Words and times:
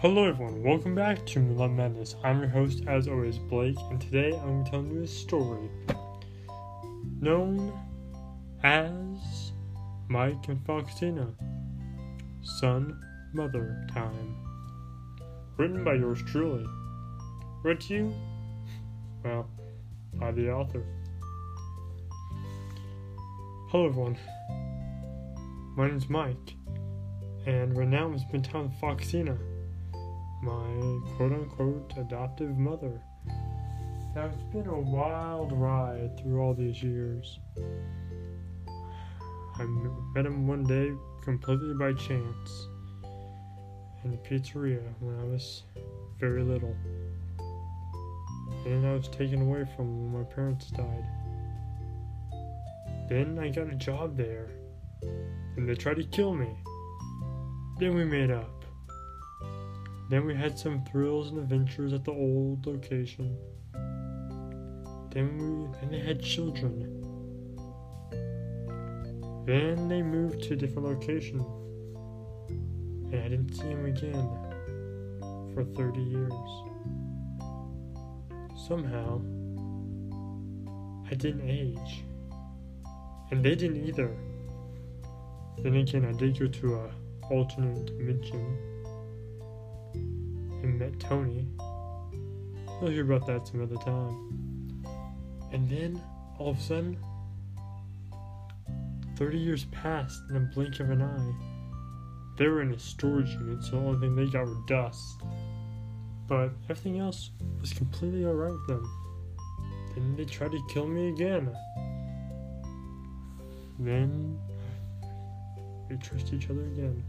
Hello 0.00 0.28
everyone, 0.28 0.62
welcome 0.62 0.94
back 0.94 1.26
to 1.26 1.40
Moonlight 1.40 1.72
Madness. 1.72 2.14
I'm 2.22 2.38
your 2.38 2.48
host, 2.48 2.84
as 2.86 3.08
always, 3.08 3.36
Blake, 3.36 3.76
and 3.90 4.00
today 4.00 4.30
I'm 4.44 4.64
telling 4.64 4.92
you 4.92 5.02
a 5.02 5.06
story 5.08 5.68
known 7.20 7.76
as 8.62 9.50
Mike 10.06 10.46
and 10.46 10.64
Foxena 10.64 11.34
Son 12.42 12.96
Mother 13.34 13.84
Time. 13.92 14.36
Written 15.56 15.82
by 15.82 15.94
yours 15.94 16.22
truly. 16.28 16.64
Read 17.64 17.80
to 17.80 17.94
you? 17.94 18.14
Well, 19.24 19.50
by 20.14 20.30
the 20.30 20.48
author. 20.48 20.84
Hello 23.70 23.86
everyone. 23.86 24.16
My 25.76 25.88
name's 25.88 26.08
Mike, 26.08 26.54
and 27.46 27.76
right 27.76 27.88
now 27.88 28.04
I'm 28.04 28.16
spending 28.20 28.48
time 28.48 28.70
Foxena 28.80 29.36
my 30.42 31.00
quote 31.16 31.32
unquote 31.32 31.92
adoptive 31.96 32.56
mother. 32.56 33.02
Now, 34.14 34.26
it's 34.26 34.42
been 34.52 34.66
a 34.66 34.80
wild 34.80 35.52
ride 35.52 36.18
through 36.18 36.40
all 36.40 36.54
these 36.54 36.82
years. 36.82 37.38
I 39.58 39.64
met 40.14 40.26
him 40.26 40.46
one 40.46 40.64
day 40.64 40.92
completely 41.24 41.74
by 41.74 41.92
chance 41.92 42.68
in 44.04 44.14
a 44.14 44.16
pizzeria 44.16 44.82
when 45.00 45.18
I 45.18 45.24
was 45.24 45.64
very 46.18 46.42
little. 46.42 46.74
And 48.64 48.86
I 48.86 48.92
was 48.94 49.08
taken 49.08 49.42
away 49.42 49.66
from 49.76 50.12
when 50.12 50.22
my 50.22 50.24
parents 50.24 50.70
died. 50.70 51.04
Then 53.08 53.38
I 53.40 53.48
got 53.48 53.72
a 53.72 53.74
job 53.74 54.16
there, 54.16 54.50
and 55.56 55.68
they 55.68 55.74
tried 55.74 55.96
to 55.96 56.04
kill 56.04 56.34
me. 56.34 56.48
Then 57.78 57.94
we 57.94 58.04
made 58.04 58.30
up. 58.30 58.57
Then 60.08 60.24
we 60.24 60.34
had 60.34 60.58
some 60.58 60.82
thrills 60.84 61.28
and 61.28 61.38
adventures 61.38 61.92
at 61.92 62.02
the 62.04 62.12
old 62.12 62.66
location. 62.66 63.36
Then 65.10 65.36
we 65.36 65.78
then 65.80 65.90
they 65.90 66.00
had 66.00 66.22
children. 66.22 66.94
Then 69.44 69.88
they 69.88 70.02
moved 70.02 70.42
to 70.44 70.54
a 70.54 70.56
different 70.56 70.88
location. 70.88 71.44
And 73.12 73.22
I 73.22 73.28
didn't 73.28 73.54
see 73.54 73.66
him 73.66 73.84
again 73.84 74.28
for 75.52 75.64
30 75.64 76.00
years. 76.00 76.32
Somehow, 78.66 79.20
I 81.10 81.14
didn't 81.14 81.48
age. 81.48 82.04
And 83.30 83.44
they 83.44 83.54
didn't 83.54 83.84
either. 83.86 84.16
Then 85.58 85.76
again, 85.76 86.06
I 86.06 86.12
did 86.12 86.38
go 86.38 86.46
to 86.46 86.74
a 86.76 86.90
alternate 87.30 87.86
dimension 87.86 88.67
and 90.62 90.78
met 90.78 90.98
Tony. 91.00 91.46
We'll 92.80 92.90
hear 92.90 93.10
about 93.10 93.26
that 93.26 93.46
some 93.46 93.62
other 93.62 93.76
time. 93.76 94.84
And 95.52 95.68
then, 95.68 96.00
all 96.38 96.50
of 96.50 96.58
a 96.58 96.60
sudden, 96.60 96.96
30 99.16 99.38
years 99.38 99.64
passed 99.66 100.20
in 100.30 100.36
a 100.36 100.40
blink 100.40 100.78
of 100.80 100.90
an 100.90 101.02
eye. 101.02 101.34
They 102.36 102.46
were 102.46 102.62
in 102.62 102.72
a 102.72 102.78
storage 102.78 103.30
unit, 103.30 103.64
so 103.64 103.72
the 103.72 103.76
only 103.78 104.00
thing 104.00 104.14
they 104.14 104.26
got 104.30 104.46
were 104.46 104.62
dust. 104.68 105.22
But 106.28 106.50
everything 106.64 107.00
else 107.00 107.30
was 107.60 107.72
completely 107.72 108.24
alright 108.24 108.52
with 108.52 108.66
them. 108.68 108.90
Then 109.94 110.14
they 110.16 110.24
tried 110.24 110.52
to 110.52 110.62
kill 110.68 110.86
me 110.86 111.08
again. 111.08 111.50
Then 113.80 114.38
we 115.88 115.96
trust 115.96 116.32
each 116.32 116.50
other 116.50 116.66
again. 116.66 117.02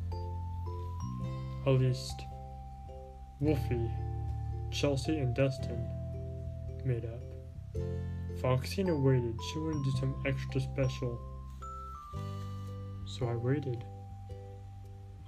At 1.68 1.74
least 1.74 2.24
Wolfie, 3.40 3.90
Chelsea, 4.72 5.20
and 5.20 5.34
Dustin 5.34 5.88
made 6.84 7.06
up. 7.06 7.22
Foxena 8.42 9.02
waited. 9.02 9.38
She 9.52 9.60
wanted 9.60 9.84
to 9.84 9.92
do 9.92 9.98
something 9.98 10.24
extra 10.26 10.62
special. 10.62 11.20
So 13.06 13.28
I 13.28 13.36
waited. 13.36 13.84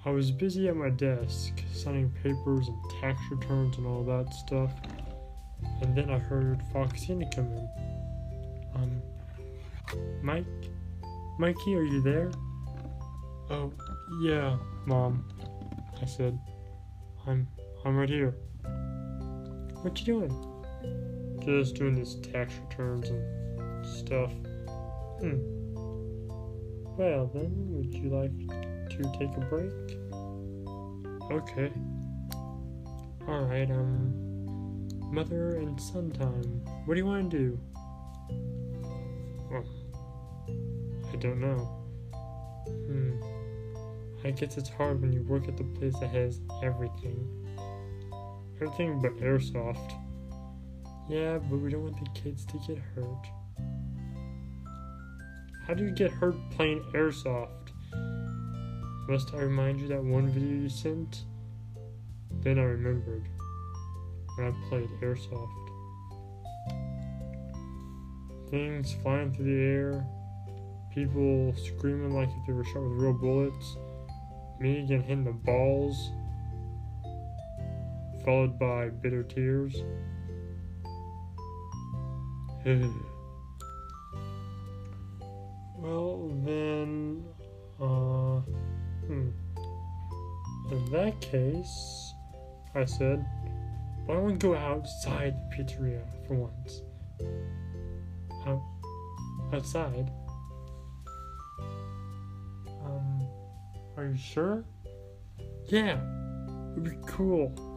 I 0.03 0.09
was 0.09 0.31
busy 0.31 0.67
at 0.67 0.75
my 0.75 0.89
desk, 0.89 1.61
signing 1.73 2.11
papers 2.23 2.67
and 2.67 2.77
tax 3.01 3.19
returns 3.31 3.77
and 3.77 3.85
all 3.85 4.03
that 4.03 4.33
stuff. 4.33 4.71
And 5.81 5.95
then 5.95 6.09
I 6.09 6.17
heard 6.17 6.61
Foxena 6.73 7.33
come 7.33 7.51
in. 7.51 7.69
Um, 8.75 9.01
Mike? 10.21 10.45
Mikey, 11.37 11.75
are 11.75 11.83
you 11.83 12.01
there? 12.01 12.31
Oh, 13.49 13.71
yeah, 14.21 14.57
Mom, 14.85 15.25
I 16.01 16.05
said. 16.05 16.39
I'm 17.27 17.47
I'm 17.83 17.97
right 17.97 18.09
here. 18.09 18.35
What 19.81 19.99
you 19.99 20.05
doing? 20.05 21.39
Just 21.43 21.75
doing 21.75 21.95
these 21.95 22.15
tax 22.15 22.53
returns 22.69 23.09
and 23.09 23.85
stuff. 23.85 24.31
Hmm. 25.19 25.39
Well 26.95 27.31
then, 27.33 27.51
would 27.69 27.93
you 27.93 28.09
like 28.09 28.37
to 28.91 29.03
take 29.17 29.35
a 29.35 29.41
break? 29.49 29.71
Okay. 31.31 31.71
Alright, 33.27 33.71
um 33.71 34.87
mother 35.11 35.55
and 35.57 35.79
son 35.81 36.11
time. 36.11 36.63
What 36.85 36.93
do 36.93 36.99
you 36.99 37.05
want 37.05 37.31
to 37.31 37.37
do? 37.37 37.59
Well, 39.49 39.65
I 41.11 41.15
don't 41.17 41.41
know. 41.41 41.57
Hmm. 42.65 43.21
I 44.23 44.31
guess 44.31 44.57
it's 44.57 44.69
hard 44.69 45.01
when 45.01 45.11
you 45.11 45.23
work 45.23 45.47
at 45.47 45.57
the 45.57 45.63
place 45.63 45.97
that 45.99 46.09
has 46.11 46.39
everything. 46.61 47.40
Everything 48.61 49.01
but 49.01 49.17
airsoft. 49.17 49.93
Yeah, 51.09 51.39
but 51.39 51.57
we 51.57 51.71
don't 51.71 51.81
want 51.81 51.97
the 51.97 52.19
kids 52.21 52.45
to 52.45 52.57
get 52.59 52.77
hurt. 52.77 53.25
How 55.65 55.73
do 55.73 55.83
you 55.83 55.89
get 55.89 56.11
hurt 56.11 56.35
playing 56.51 56.83
airsoft? 56.93 57.71
Must 59.09 59.33
I 59.33 59.39
remind 59.39 59.81
you 59.81 59.87
that 59.87 60.03
one 60.03 60.29
video 60.29 60.61
you 60.61 60.69
sent? 60.69 61.23
Then 62.43 62.59
I 62.59 62.63
remembered 62.63 63.27
when 64.35 64.47
I 64.47 64.69
played 64.69 64.89
airsoft. 65.01 65.49
Things 68.51 68.93
flying 69.01 69.33
through 69.33 69.45
the 69.45 69.61
air, 69.63 70.05
people 70.93 71.55
screaming 71.55 72.13
like 72.13 72.29
if 72.29 72.45
they 72.45 72.53
were 72.53 72.63
shot 72.65 72.83
with 72.83 73.01
real 73.01 73.13
bullets, 73.13 73.77
me 74.59 74.81
getting 74.81 75.01
hit 75.01 75.17
in 75.17 75.23
the 75.23 75.31
balls 75.31 76.11
followed 78.23 78.59
by 78.59 78.89
bitter 78.89 79.23
tears. 79.23 79.75
well, 85.77 86.31
then, 86.43 87.23
uh, 87.79 88.41
hmm. 89.07 89.29
In 90.71 90.85
that 90.91 91.19
case, 91.19 92.13
I 92.75 92.85
said, 92.85 93.25
why 94.05 94.15
don't 94.15 94.25
we 94.25 94.33
go 94.33 94.55
outside 94.55 95.35
the 95.35 95.55
pizzeria 95.55 96.03
for 96.27 96.35
once? 96.35 96.81
Out, 98.45 98.61
outside? 99.53 100.11
Um, 102.83 103.27
are 103.97 104.05
you 104.05 104.17
sure? 104.17 104.63
Yeah, 105.67 105.99
it'd 106.71 106.83
be 106.83 106.97
cool. 107.05 107.70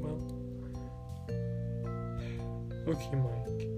Well, 0.00 0.20
okay, 2.88 3.16
Mike. 3.16 3.68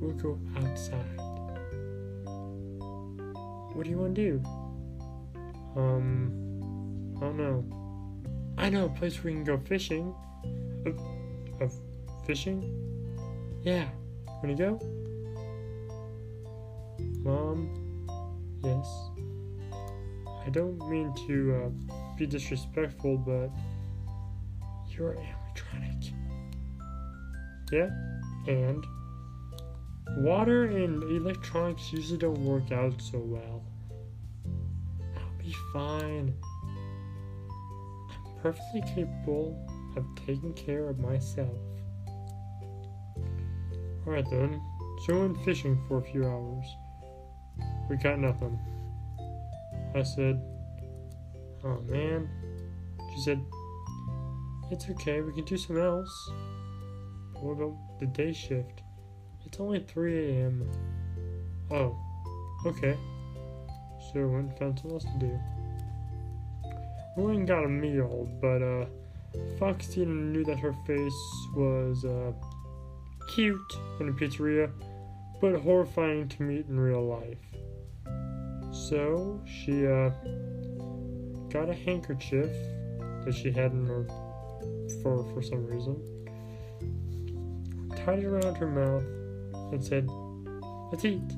We'll 0.00 0.12
go 0.12 0.38
outside. 0.56 1.18
What 3.74 3.84
do 3.84 3.90
you 3.90 3.98
want 3.98 4.14
to 4.14 4.22
do? 4.22 4.42
Um, 5.76 7.14
I 7.16 7.20
don't 7.20 7.36
know. 7.36 7.64
I 8.56 8.68
know 8.70 8.86
a 8.86 8.88
place 8.88 9.22
where 9.22 9.32
we 9.32 9.34
can 9.34 9.44
go 9.44 9.58
fishing. 9.58 10.14
Of, 10.84 10.98
of 11.60 11.72
fishing? 12.26 12.62
Yeah. 13.62 13.88
Wanna 14.42 14.54
go? 14.54 14.78
Mom? 17.22 17.68
Yes. 18.64 18.86
I 20.44 20.50
don't 20.50 20.78
mean 20.88 21.12
to 21.26 21.64
uh, 21.64 21.96
be 22.18 22.26
disrespectful, 22.26 23.16
but 23.16 23.50
you're 24.90 25.14
animatronic. 25.14 26.12
Yeah, 27.70 27.90
and 28.48 28.84
water 30.18 30.64
and 30.64 31.02
electronics 31.04 31.92
usually 31.92 32.18
don't 32.18 32.38
work 32.40 32.72
out 32.72 33.00
so 33.00 33.18
well. 33.18 33.62
I'll 35.16 35.42
be 35.44 35.54
fine. 35.72 36.34
I'm 38.10 38.42
perfectly 38.42 38.82
capable 38.94 39.56
of 39.96 40.04
taking 40.26 40.52
care 40.54 40.88
of 40.88 40.98
myself. 40.98 41.56
Alright 44.06 44.28
then, 44.30 44.60
so 45.06 45.14
we 45.14 45.20
went 45.20 45.44
fishing 45.44 45.78
for 45.86 45.98
a 45.98 46.02
few 46.02 46.26
hours. 46.26 46.64
We 47.88 47.96
got 47.96 48.18
nothing. 48.18 48.58
I 49.94 50.02
said, 50.02 50.40
Oh 51.64 51.80
man, 51.88 52.28
She 53.14 53.20
said, 53.22 53.44
It's 54.70 54.88
okay, 54.90 55.20
we 55.22 55.32
can 55.32 55.44
do 55.44 55.56
something 55.56 55.84
else. 55.84 56.30
What 57.40 57.52
about 57.52 57.76
the 57.98 58.06
day 58.06 58.32
shift? 58.32 58.82
It's 59.44 59.58
only 59.58 59.80
3 59.80 60.30
a.m. 60.30 60.70
Oh, 61.70 61.96
okay. 62.66 62.96
So 64.00 64.20
we 64.20 64.26
went 64.26 64.50
and 64.50 64.58
found 64.58 64.78
something 64.78 64.92
else 64.92 65.04
to 65.04 65.18
do. 65.18 65.38
We 67.16 67.24
went 67.24 67.38
and 67.38 67.48
got 67.48 67.64
a 67.64 67.68
meal, 67.68 68.28
but 68.40 68.62
uh, 68.62 68.86
Foxy 69.58 70.04
knew 70.04 70.44
that 70.44 70.58
her 70.58 70.72
face 70.86 71.48
was 71.56 72.04
uh, 72.04 72.32
cute 73.34 73.72
in 74.00 74.08
a 74.08 74.12
pizzeria, 74.12 74.70
but 75.40 75.56
horrifying 75.60 76.28
to 76.28 76.42
meet 76.42 76.66
in 76.66 76.78
real 76.78 77.04
life. 77.04 77.38
So 78.72 79.40
she 79.44 79.86
uh, 79.86 80.10
got 81.50 81.68
a 81.68 81.74
handkerchief 81.74 82.50
that 83.24 83.34
she 83.34 83.50
had 83.50 83.72
in 83.72 83.86
her 83.86 84.06
fur 85.02 85.22
for 85.34 85.42
some 85.42 85.66
reason, 85.66 85.96
tied 87.96 88.20
it 88.20 88.24
around 88.24 88.56
her 88.56 88.66
mouth, 88.66 89.04
and 89.72 89.84
said, 89.84 90.08
Let's 90.90 91.04
eat. 91.04 91.30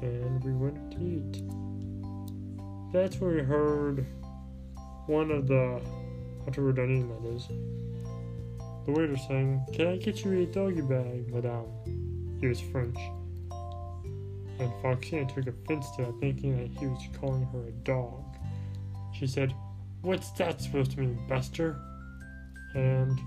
And 0.00 0.42
we 0.44 0.52
went 0.52 0.92
to 0.92 0.98
eat. 0.98 1.42
That's 2.92 3.20
when 3.20 3.34
we 3.34 3.42
heard 3.42 4.06
one 5.06 5.30
of 5.30 5.46
the, 5.46 5.80
after 6.46 6.64
we're 6.64 6.72
that 6.72 6.88
is, 6.88 7.48
the 8.86 8.92
waiter 8.92 9.16
saying, 9.28 9.62
Can 9.74 9.88
I 9.88 9.96
get 9.96 10.24
you 10.24 10.40
a 10.40 10.46
doggy 10.46 10.80
bag, 10.82 11.32
madame? 11.32 12.38
He 12.40 12.46
was 12.46 12.60
French. 12.60 12.98
And 14.58 14.72
Foxena 14.82 15.32
took 15.32 15.46
offense 15.46 15.86
to 15.96 16.06
that, 16.06 16.14
thinking 16.20 16.56
that 16.56 16.80
he 16.80 16.86
was 16.86 17.02
calling 17.20 17.46
her 17.52 17.68
a 17.68 17.72
dog. 17.84 18.27
She 19.18 19.26
said, 19.26 19.52
What's 20.02 20.30
that 20.32 20.60
supposed 20.60 20.92
to 20.92 21.00
mean, 21.00 21.18
Buster? 21.28 21.76
And, 22.74 23.18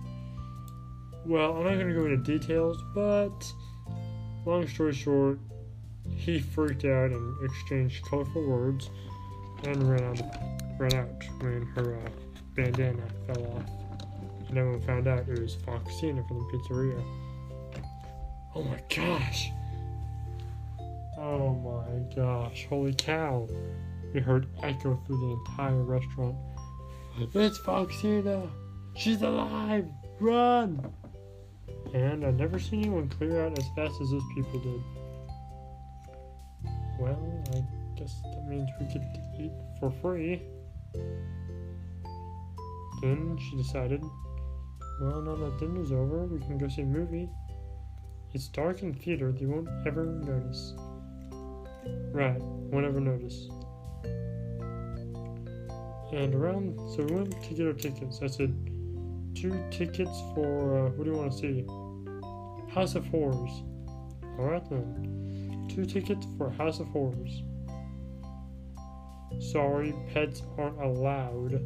well, 1.25 1.57
I'm 1.57 1.65
not 1.65 1.73
going 1.73 1.89
to 1.89 1.93
go 1.93 2.05
into 2.05 2.17
details, 2.17 2.81
but 2.95 3.51
long 4.45 4.67
story 4.67 4.93
short, 4.93 5.39
he 6.15 6.39
freaked 6.39 6.85
out 6.85 7.11
and 7.11 7.35
exchanged 7.43 8.05
colorful 8.05 8.47
words 8.47 8.89
and 9.63 9.89
ran, 9.89 10.03
out, 10.03 10.21
ran 10.79 10.93
out 10.93 11.23
when 11.41 11.63
her 11.75 11.95
uh, 11.97 12.09
bandana 12.55 13.03
fell 13.27 13.45
off. 13.47 13.65
And 14.47 14.57
everyone 14.57 14.81
found 14.81 15.07
out 15.07 15.27
it 15.27 15.39
was 15.39 15.57
Foxena 15.57 16.25
from 16.25 16.37
the 16.39 16.57
pizzeria. 16.57 17.03
Oh 18.55 18.63
my 18.63 18.79
gosh! 18.93 19.49
Oh 21.17 21.53
my 21.55 22.15
gosh, 22.15 22.65
holy 22.69 22.93
cow! 22.93 23.47
We 24.13 24.19
heard 24.19 24.47
echo 24.61 24.99
through 25.05 25.19
the 25.19 25.51
entire 25.51 25.83
restaurant. 25.83 26.35
It's 27.33 27.59
Foxena! 27.59 28.49
She's 28.95 29.21
alive! 29.21 29.87
Run! 30.19 30.93
And 31.93 32.25
I've 32.25 32.35
never 32.35 32.59
seen 32.59 32.81
anyone 32.81 33.09
clear 33.09 33.45
out 33.45 33.57
as 33.57 33.65
fast 33.75 34.01
as 34.01 34.11
those 34.11 34.23
people 34.35 34.59
did. 34.59 34.81
Well, 36.99 37.43
I 37.53 37.99
guess 37.99 38.21
that 38.33 38.47
means 38.47 38.69
we 38.79 38.85
get 38.85 39.01
to 39.01 39.21
eat 39.39 39.51
for 39.79 39.91
free. 40.01 40.41
Then 43.01 43.37
she 43.37 43.57
decided, 43.57 44.03
well, 45.01 45.21
now 45.21 45.35
that 45.35 45.57
dinner's 45.59 45.91
over, 45.91 46.25
we 46.25 46.39
can 46.39 46.57
go 46.57 46.67
see 46.67 46.83
a 46.83 46.85
movie. 46.85 47.29
It's 48.33 48.47
dark 48.49 48.83
in 48.83 48.93
theater, 48.93 49.31
they 49.31 49.45
won't 49.45 49.67
ever 49.85 50.05
notice. 50.05 50.75
Right, 52.13 52.39
won't 52.39 52.85
ever 52.85 52.99
notice. 52.99 53.49
And 56.11 56.35
around, 56.35 56.77
so 56.95 57.03
we 57.03 57.15
went 57.15 57.43
to 57.43 57.53
get 57.53 57.67
our 57.67 57.73
tickets. 57.73 58.19
I 58.21 58.27
said, 58.27 58.53
two 59.33 59.63
tickets 59.71 60.21
for, 60.35 60.85
uh, 60.85 60.89
what 60.91 61.05
do 61.05 61.11
you 61.11 61.17
want 61.17 61.31
to 61.31 61.37
see? 61.37 61.65
House 62.73 62.95
of 62.95 63.05
Horrors. 63.07 63.63
Alright 64.37 64.69
then. 64.69 65.67
Two 65.73 65.85
tickets 65.85 66.25
for 66.37 66.49
House 66.49 66.79
of 66.79 66.87
Horrors. 66.87 67.43
Sorry, 69.39 69.93
pets 70.13 70.43
aren't 70.57 70.81
allowed. 70.81 71.61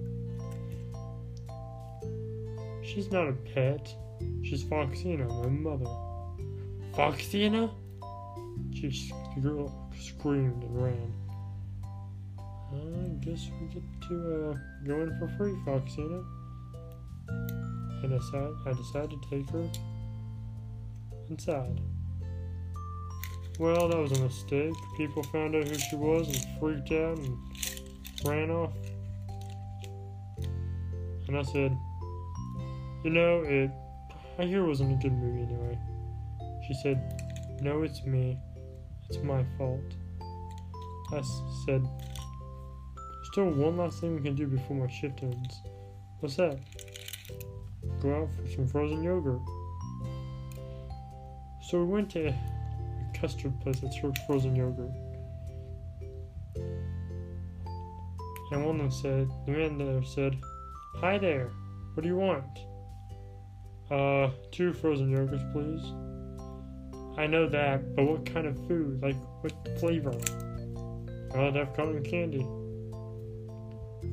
She's 2.83 3.11
not 3.11 3.27
a 3.27 3.33
pet. 3.33 3.93
She's 4.43 4.63
Foxena, 4.63 5.27
my 5.27 5.49
mother. 5.49 5.89
Foxena? 6.93 7.71
She, 8.73 9.11
girl 9.41 9.91
screamed 9.99 10.63
and 10.63 10.83
ran. 10.83 11.13
I 12.75 13.07
guess 13.25 13.49
we 13.61 13.67
get 13.67 13.83
to 14.09 14.51
uh, 14.51 14.57
go 14.85 15.01
in 15.01 15.17
for 15.19 15.27
free, 15.37 15.53
Foxena. 15.65 16.25
And 18.03 18.13
I 18.13 18.17
decided, 18.17 18.55
I 18.65 18.73
decided 18.73 19.21
to 19.21 19.29
take 19.29 19.49
her 19.51 19.69
inside. 21.29 21.81
Well, 23.57 23.87
that 23.87 23.97
was 23.97 24.11
a 24.11 24.21
mistake. 24.21 24.73
People 24.97 25.23
found 25.23 25.55
out 25.55 25.67
who 25.67 25.75
she 25.75 25.95
was 25.95 26.27
and 26.27 26.59
freaked 26.59 26.91
out 26.91 27.17
and 27.17 27.37
ran 28.25 28.51
off. 28.51 28.73
And 31.27 31.37
I 31.37 31.41
said, 31.43 31.75
You 33.03 33.11
know, 33.11 33.43
it. 33.43 33.71
I 34.37 34.43
hear 34.43 34.65
it 34.65 34.67
wasn't 34.67 34.91
a 34.91 34.95
good 35.01 35.13
movie 35.13 35.43
anyway. 35.43 35.79
She 36.67 36.73
said, 36.83 36.99
No, 37.61 37.83
it's 37.83 38.03
me. 38.03 38.37
It's 39.09 39.23
my 39.23 39.45
fault. 39.57 39.93
I 41.13 41.21
said, 41.65 41.87
Still, 43.35 43.49
one 43.51 43.75
last 43.75 43.99
thing 43.99 44.15
we 44.15 44.21
can 44.21 44.33
do 44.33 44.47
before 44.47 44.77
my 44.77 44.87
shift 44.87 45.21
ends. 45.21 45.61
What's 46.21 46.37
that? 46.37 46.57
Go 48.01 48.21
out 48.21 48.29
for 48.31 48.49
some 48.49 48.65
frozen 48.65 49.03
yogurt. 49.03 49.41
So 51.67 51.83
we 51.83 51.83
went 51.83 52.09
to 52.11 52.27
a 52.27 52.35
custard 53.13 53.59
place 53.59 53.81
that 53.81 53.93
served 53.93 54.19
frozen 54.25 54.55
yogurt. 54.55 54.89
And 58.53 58.65
one 58.65 58.75
of 58.75 58.83
them 58.83 58.91
said, 58.91 59.29
the 59.45 59.51
man 59.51 59.79
there 59.79 60.01
said, 60.05 60.39
Hi 61.01 61.17
there, 61.17 61.51
what 61.93 62.03
do 62.03 62.07
you 62.07 62.15
want? 62.15 62.45
Uh, 63.91 64.29
two 64.53 64.71
frozen 64.71 65.11
yogurts, 65.11 65.51
please. 65.51 65.83
I 67.17 67.27
know 67.27 67.49
that, 67.49 67.97
but 67.97 68.05
what 68.05 68.25
kind 68.25 68.47
of 68.47 68.55
food? 68.65 69.01
Like, 69.01 69.17
what 69.41 69.51
flavor? 69.77 70.17
I'd 71.35 71.57
have 71.57 71.75
cotton 71.75 72.01
candy. 72.01 72.47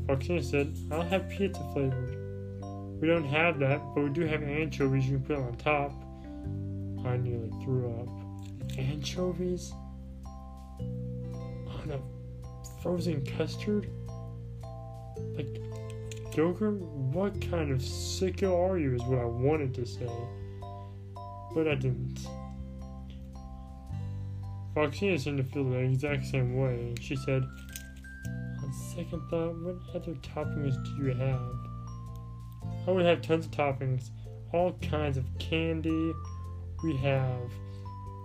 Foxena 0.07 0.43
said, 0.43 0.77
I'll 0.91 1.03
have 1.03 1.29
pizza 1.29 1.63
flavored. 1.73 2.17
We 3.01 3.09
don't 3.09 3.25
have 3.25 3.59
that, 3.61 3.81
but 3.95 4.05
we 4.05 4.11
do 4.11 4.23
have 4.23 4.43
anchovies 4.43 5.09
you 5.09 5.19
can 5.19 5.27
put 5.27 5.37
on 5.37 5.55
top. 5.57 5.93
I 7.07 7.17
nearly 7.17 7.51
threw 7.65 7.91
up. 8.01 8.09
Anchovies? 8.79 9.73
On 10.81 11.91
a 11.91 12.01
frozen 12.83 13.25
custard? 13.25 13.89
Like, 15.37 15.61
yogurt? 16.37 16.75
What 16.75 17.41
kind 17.51 17.71
of 17.71 17.79
sicko 17.79 18.71
are 18.71 18.79
you, 18.79 18.95
is 18.95 19.03
what 19.03 19.19
I 19.19 19.25
wanted 19.25 19.75
to 19.75 19.85
say. 19.85 20.11
But 21.55 21.69
I 21.69 21.75
didn't. 21.75 22.27
Foxena 24.75 25.21
seemed 25.21 25.39
to 25.39 25.45
feel 25.45 25.65
the 25.65 25.79
exact 25.79 26.25
same 26.27 26.57
way, 26.57 26.75
and 26.75 27.03
she 27.03 27.15
said, 27.17 27.45
second 28.95 29.23
thought, 29.31 29.55
what 29.57 29.77
other 29.95 30.13
toppings 30.17 30.75
do 30.85 31.05
you 31.05 31.15
have? 31.15 31.41
I 32.87 32.91
would 32.91 33.07
have 33.07 33.23
tons 33.23 33.47
of 33.47 33.51
toppings, 33.53 34.11
all 34.53 34.73
kinds 34.83 35.17
of 35.17 35.25
candy. 35.39 36.13
We 36.85 36.97
have 36.99 37.51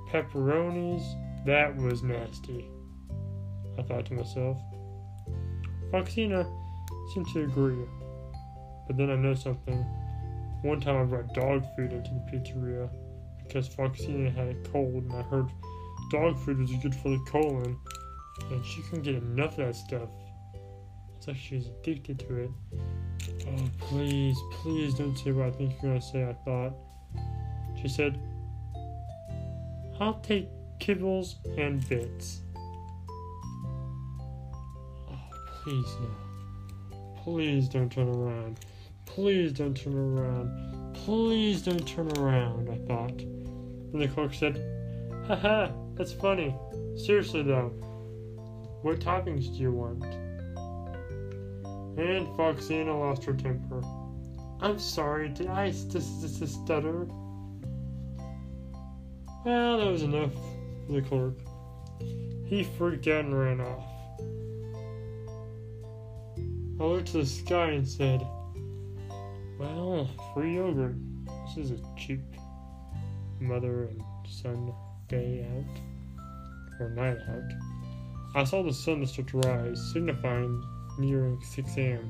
pepperonis. 0.10 1.04
That 1.46 1.76
was 1.78 2.04
nasty. 2.04 2.70
I 3.78 3.82
thought 3.84 4.08
to 4.08 4.14
myself. 4.14 4.58
Foxena 5.92 6.46
seemed 7.14 7.28
to 7.34 7.44
agree. 7.44 7.86
But 8.88 8.98
then 8.98 9.10
I 9.10 9.16
know 9.16 9.36
something. 9.36 9.86
One 10.64 10.82
time 10.82 10.98
I 10.98 11.04
brought 11.04 11.34
dog 11.34 11.64
food 11.76 11.94
into 11.94 12.10
the 12.10 12.32
pizzeria 12.32 12.90
because 13.46 13.70
Foxena 13.70 14.36
had 14.36 14.50
a 14.50 14.70
cold 14.70 15.04
and 15.04 15.14
I 15.14 15.22
heard 15.22 15.48
dog 16.12 16.38
food 16.40 16.60
was 16.60 16.72
good 16.82 16.96
for 16.96 17.10
the 17.10 17.24
colon, 17.28 17.78
and 18.52 18.66
she 18.66 18.82
couldn't 18.84 19.04
get 19.04 19.16
enough 19.16 19.52
of 19.52 19.68
that 19.68 19.76
stuff. 19.76 20.10
She's 21.36 21.68
addicted 21.68 22.20
to 22.20 22.38
it. 22.44 22.52
Oh, 23.48 23.70
please, 23.80 24.38
please 24.52 24.94
don't 24.94 25.16
say 25.18 25.32
what 25.32 25.48
I 25.48 25.52
think 25.52 25.74
you're 25.82 25.92
gonna 25.92 26.02
say, 26.02 26.24
I 26.24 26.34
thought. 26.46 26.74
She 27.82 27.88
said, 27.88 28.20
I'll 30.00 30.20
take 30.22 30.48
kibbles 30.80 31.36
and 31.58 31.88
bits. 31.90 32.42
Oh, 35.10 35.20
please 35.64 35.96
no. 36.02 36.10
Please 37.24 37.68
don't 37.68 37.92
turn 37.92 38.08
around. 38.10 38.60
Please 39.06 39.52
don't 39.52 39.76
turn 39.76 39.96
around. 39.96 40.94
Please 40.94 41.62
don't 41.62 41.88
turn 41.88 42.12
around, 42.18 42.70
I 42.70 42.78
thought. 42.88 43.20
And 43.22 44.02
the 44.02 44.08
clerk 44.08 44.34
said, 44.34 44.62
Haha, 45.28 45.72
that's 45.96 46.14
funny. 46.14 46.56
Seriously 46.96 47.44
though, 47.44 47.70
what 48.82 49.00
toppings 49.00 49.48
do 49.56 49.62
you 49.62 49.72
want? 49.72 50.06
And 51.98 52.28
Foxena 52.38 52.98
lost 52.98 53.24
her 53.24 53.34
temper. 53.34 53.82
I'm 54.62 54.78
sorry, 54.78 55.30
did 55.30 55.48
I 55.48 55.72
st- 55.72 56.04
st- 56.04 56.32
st- 56.32 56.50
stutter? 56.50 57.06
Well, 59.44 59.78
that 59.80 59.92
was 59.92 60.04
enough 60.04 60.32
for 60.86 60.94
the 60.94 61.02
clerk. 61.02 61.40
He 62.46 62.64
freaked 62.64 63.08
out 63.08 63.26
and 63.26 63.38
ran 63.38 63.62
off. 63.62 63.84
I 66.80 66.84
looked 66.84 67.08
to 67.08 67.18
the 67.18 67.26
sky 67.26 67.72
and 67.72 67.88
said, 67.88 68.26
Well, 69.58 70.08
free 70.34 70.56
yogurt. 70.56 70.96
This 71.48 71.66
is 71.66 71.72
a 71.72 71.84
cheap 71.98 72.22
mother 73.40 73.86
and 73.86 74.02
son 74.28 74.72
day 75.08 75.48
out, 75.52 76.80
or 76.80 76.90
night 76.92 77.18
out. 77.28 77.52
I 78.36 78.44
saw 78.44 78.62
the 78.62 78.74
sun 78.74 79.06
start 79.08 79.30
to 79.30 79.40
rise, 79.40 79.92
signifying 79.94 80.62
nearing 80.98 81.42
6 81.42 81.78
a.m. 81.78 82.10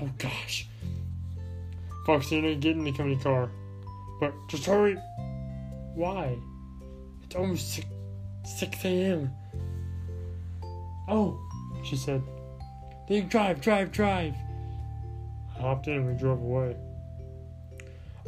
Oh 0.00 0.10
gosh. 0.18 0.66
Foxena, 2.06 2.58
get 2.60 2.76
in 2.76 2.84
the 2.84 2.92
company 2.92 3.16
car. 3.16 3.50
But 4.20 4.32
just 4.48 4.66
hurry! 4.66 4.96
Why? 5.94 6.36
It's 7.24 7.34
almost 7.34 7.74
6, 7.74 7.86
6 8.58 8.84
a.m. 8.84 9.30
Oh, 11.08 11.38
she 11.84 11.96
said. 11.96 12.22
Then 13.08 13.28
drive, 13.28 13.60
drive, 13.60 13.92
drive. 13.92 14.34
I 15.56 15.60
hopped 15.60 15.86
in 15.86 15.94
and 15.94 16.06
we 16.06 16.14
drove 16.14 16.40
away. 16.40 16.76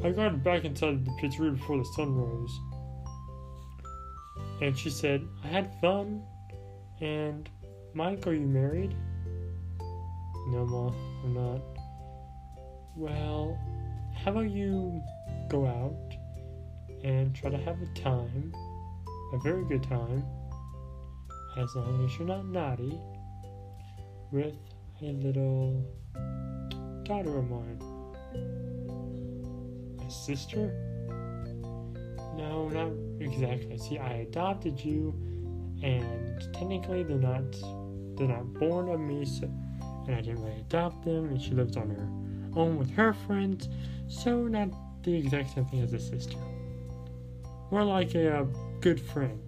I 0.03 0.11
got 0.11 0.43
back 0.45 0.65
inside 0.65 1.05
the 1.05 1.11
pizzeria 1.13 1.57
before 1.57 1.79
the 1.79 1.85
sun 1.97 2.15
rose. 2.15 2.61
And 4.61 4.77
she 4.77 4.91
said, 4.91 5.27
I 5.45 5.49
had 5.49 5.81
fun. 5.81 6.23
And, 7.01 7.49
Mike, 7.95 8.27
are 8.27 8.33
you 8.33 8.47
married? 8.47 8.95
No, 10.51 10.65
Ma, 10.65 10.93
I'm 11.25 11.35
not. 11.35 11.61
Well, 12.97 13.59
how 14.17 14.31
about 14.31 14.51
you 14.51 15.03
go 15.51 15.67
out 15.67 16.17
and 17.05 17.35
try 17.35 17.51
to 17.51 17.59
have 17.59 17.77
a 17.83 17.87
time, 18.01 18.53
a 19.35 19.39
very 19.39 19.65
good 19.67 19.83
time, 19.83 20.25
as 21.59 21.75
long 21.77 22.05
as 22.05 22.19
you're 22.19 22.27
not 22.27 22.47
naughty, 22.47 22.99
with 24.33 24.55
a 25.03 25.13
little 25.13 25.85
daughter 27.05 27.39
of 27.39 27.51
mine. 27.51 27.79
My 29.99 30.09
sister? 30.09 30.73
No, 32.37 32.69
not 32.69 32.93
exactly. 33.21 33.77
See, 33.79 33.99
I 33.99 34.27
adopted 34.29 34.81
you, 34.81 35.15
and 35.83 36.41
technically 36.55 37.03
they're 37.03 37.19
not 37.19 37.53
they're 38.17 38.29
not 38.29 38.53
born 38.55 38.89
of 38.89 38.99
me, 38.99 39.25
so, 39.25 39.49
and 40.09 40.17
I 40.17 40.21
didn't 40.23 40.43
really 40.43 40.61
adopt 40.61 41.05
them. 41.05 41.27
And 41.27 41.41
she 41.41 41.53
lives 41.53 41.77
on 41.77 41.91
her 41.91 42.59
own 42.59 42.79
with 42.79 42.91
her 42.93 43.13
friends, 43.13 43.69
so 44.09 44.43
not 44.49 44.71
the 45.05 45.15
exact 45.15 45.55
same 45.55 45.67
thing 45.67 45.81
as 45.81 45.93
a 45.93 46.01
sister. 46.01 46.39
More 47.71 47.85
like 47.85 48.15
a, 48.15 48.41
uh, 48.41 48.47
good 48.81 49.01
friend. 49.01 49.41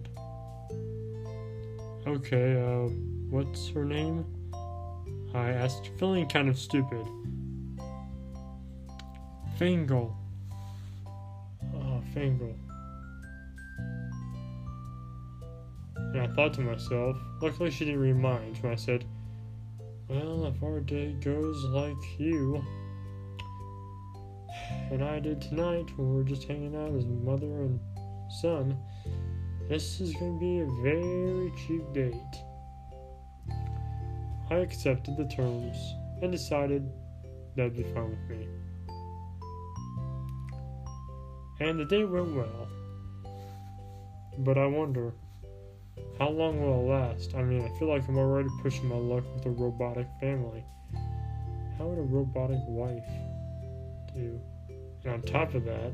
Okay, 2.07 2.61
uh, 2.61 2.89
what's 3.29 3.69
her 3.69 3.85
name? 3.85 4.25
I 5.33 5.49
asked, 5.49 5.89
feeling 5.97 6.27
kind 6.27 6.49
of 6.49 6.57
stupid. 6.57 7.05
Fangle. 9.57 10.13
Oh, 11.73 12.03
Fangle. 12.13 12.55
And 15.95 16.21
I 16.21 16.27
thought 16.27 16.53
to 16.55 16.61
myself, 16.61 17.15
luckily 17.41 17.71
she 17.71 17.85
didn't 17.85 18.01
remind 18.01 18.57
when 18.57 18.73
I 18.73 18.75
said, 18.75 19.05
Well, 20.11 20.45
if 20.47 20.61
our 20.61 20.81
day 20.81 21.13
goes 21.23 21.63
like 21.63 22.19
you, 22.19 22.61
and 24.91 25.01
I 25.01 25.21
did 25.21 25.41
tonight 25.41 25.89
when 25.95 26.13
we're 26.13 26.23
just 26.23 26.43
hanging 26.43 26.75
out 26.75 26.93
as 26.93 27.05
mother 27.05 27.61
and 27.61 27.79
son, 28.41 28.77
this 29.69 30.01
is 30.01 30.11
going 30.15 30.33
to 30.33 30.39
be 30.41 30.59
a 30.59 30.65
very 30.83 31.53
cheap 31.65 31.93
date. 31.93 32.43
I 34.49 34.55
accepted 34.55 35.15
the 35.15 35.33
terms 35.33 35.77
and 36.21 36.29
decided 36.29 36.91
that'd 37.55 37.77
be 37.77 37.83
fine 37.83 38.09
with 38.09 38.37
me. 38.37 38.47
And 41.61 41.79
the 41.79 41.85
day 41.85 42.03
went 42.03 42.35
well. 42.35 42.67
But 44.39 44.57
I 44.57 44.65
wonder, 44.65 45.13
how 46.21 46.29
long 46.29 46.61
will 46.61 46.81
it 46.81 46.93
last? 46.93 47.33
I 47.33 47.41
mean, 47.41 47.63
I 47.63 47.79
feel 47.79 47.87
like 47.87 48.07
I'm 48.07 48.15
already 48.15 48.47
pushing 48.61 48.87
my 48.87 48.95
luck 48.95 49.23
with 49.33 49.43
a 49.47 49.49
robotic 49.49 50.05
family. 50.19 50.63
How 51.79 51.87
would 51.87 51.97
a 51.97 52.03
robotic 52.03 52.59
wife 52.67 53.09
do? 54.13 54.39
And 55.03 55.13
on 55.13 55.23
top 55.23 55.55
of 55.55 55.65
that, 55.65 55.91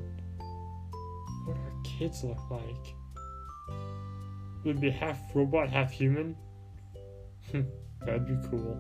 what 1.46 1.56
do 1.56 1.62
our 1.62 1.82
kids 1.86 2.26
look 2.26 2.42
like? 2.52 2.94
Would 4.66 4.76
it 4.76 4.82
be 4.82 4.90
half 4.90 5.18
robot, 5.34 5.70
half 5.70 5.92
human? 5.92 6.36
Hmm, 7.50 7.62
that'd 8.06 8.28
be 8.28 8.36
cool. 8.50 8.76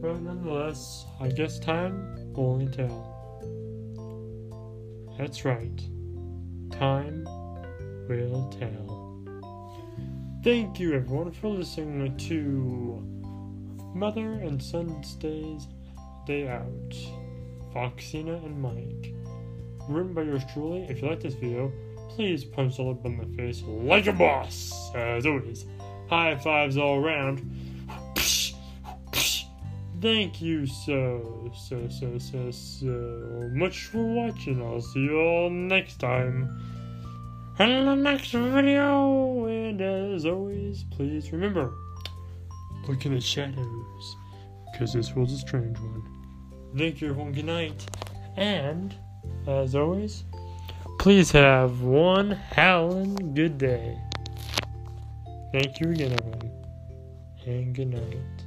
But 0.00 0.22
nonetheless, 0.22 1.04
I 1.20 1.28
guess 1.28 1.58
time 1.58 2.32
will 2.32 2.46
only 2.46 2.68
tell. 2.72 3.10
That's 5.18 5.44
right. 5.44 5.82
Time 6.70 7.24
will 8.08 8.48
tell. 8.58 9.01
Thank 10.42 10.80
you 10.80 10.94
everyone 10.94 11.30
for 11.30 11.50
listening 11.50 12.16
to 12.16 13.00
Mother 13.94 14.32
and 14.32 14.60
Son's 14.60 15.14
Days 15.14 15.68
Day 16.26 16.48
Out. 16.48 16.96
Foxena 17.72 18.44
and 18.44 18.60
Mike. 18.60 19.14
Written 19.88 20.12
by 20.12 20.22
yours 20.22 20.42
truly. 20.52 20.82
If 20.88 21.00
you 21.00 21.08
like 21.08 21.20
this 21.20 21.34
video, 21.34 21.70
please 22.08 22.42
punch 22.42 22.78
the 22.78 22.82
in 22.82 23.18
the 23.18 23.36
face 23.36 23.62
like 23.62 24.08
a 24.08 24.12
boss. 24.12 24.90
As 24.96 25.26
always, 25.26 25.64
high 26.08 26.34
fives 26.34 26.76
all 26.76 26.96
around. 26.96 27.48
Thank 30.00 30.42
you 30.42 30.66
so, 30.66 31.52
so, 31.56 31.88
so, 31.88 32.18
so, 32.18 32.50
so 32.50 33.48
much 33.52 33.84
for 33.84 34.04
watching. 34.04 34.60
I'll 34.60 34.80
see 34.80 35.04
you 35.04 35.20
all 35.20 35.50
next 35.50 36.00
time 36.00 36.71
in 37.58 37.86
the 37.86 37.94
next 37.94 38.32
video. 38.32 39.46
And 39.46 39.80
as 39.80 40.26
always, 40.26 40.84
please 40.90 41.32
remember 41.32 41.72
look 42.88 43.06
in 43.06 43.14
the 43.14 43.20
shadows 43.20 44.16
because 44.72 44.92
this 44.92 45.14
was 45.14 45.32
a 45.32 45.38
strange 45.38 45.78
one. 45.78 46.02
Thank 46.76 47.00
you, 47.00 47.10
everyone. 47.10 47.32
Good 47.32 47.44
night. 47.44 47.86
And 48.36 48.94
as 49.46 49.74
always, 49.74 50.24
please 50.98 51.30
have 51.32 51.82
one 51.82 52.30
howling 52.30 53.34
good 53.34 53.58
day. 53.58 53.98
Thank 55.52 55.80
you 55.80 55.90
again, 55.90 56.12
everyone. 56.12 56.50
And 57.46 57.74
good 57.74 57.88
night. 57.88 58.41